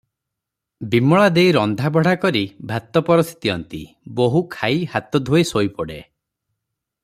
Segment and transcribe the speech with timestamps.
[0.93, 3.83] ବିମଳା ଦେଈ ରନ୍ଧାବଢ଼ା କରି ଭାତ ପରଷି ଦିଅନ୍ତି,
[4.21, 6.01] ବୋହୂ ଖାଇ ହାତ ଧୋଇ ଶୋଇପଡ଼େ।